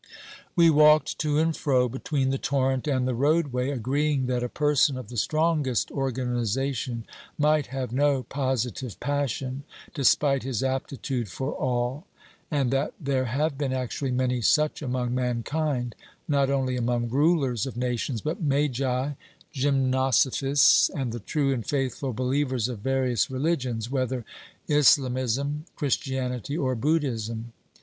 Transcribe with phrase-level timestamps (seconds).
[0.55, 4.49] We walked to and fro between the torrent and the road way, agreeing that a
[4.49, 7.05] person of the strongest organisation
[7.37, 12.07] might have no positive passion, despite his aptitude for all,
[12.49, 15.93] and that there have been actually many such among mankind,
[16.27, 19.11] not only among rulers of nations, but magi,
[19.51, 24.25] gym nosophists, and the true and faithful believers of various religions, whether
[24.67, 27.53] Islamism, Christianity, or Buddhism.